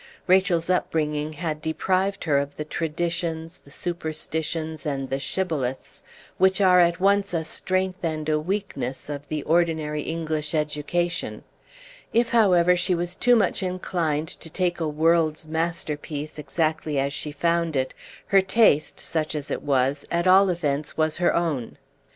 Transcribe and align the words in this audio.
Rachel's 0.25 0.67
upbringing 0.67 1.33
had 1.33 1.61
deprived 1.61 2.23
her 2.23 2.39
of 2.39 2.57
the 2.57 2.65
traditions, 2.65 3.59
the 3.59 3.69
superstitions, 3.69 4.83
and 4.83 5.11
the 5.11 5.19
shibboleths 5.19 6.01
which 6.39 6.59
are 6.59 6.79
at 6.79 6.99
once 6.99 7.35
a 7.35 7.45
strength 7.45 8.03
and 8.03 8.27
a 8.27 8.39
weakness 8.39 9.11
of 9.11 9.27
the 9.27 9.43
ordinary 9.43 10.01
English 10.01 10.55
education; 10.55 11.43
if, 12.13 12.29
however, 12.29 12.75
she 12.75 12.95
was 12.95 13.13
too 13.13 13.35
much 13.35 13.61
inclined 13.61 14.29
to 14.29 14.49
take 14.49 14.79
a 14.79 14.87
world's 14.87 15.45
masterpiece 15.45 16.39
exactly 16.39 16.97
as 16.97 17.13
she 17.13 17.31
found 17.31 17.75
it, 17.75 17.93
her 18.25 18.41
taste, 18.41 18.99
such 18.99 19.35
as 19.35 19.51
it 19.51 19.61
was, 19.61 20.03
at 20.09 20.25
all 20.25 20.49
events 20.49 20.97
was 20.97 21.17
her 21.17 21.35
own. 21.35 21.77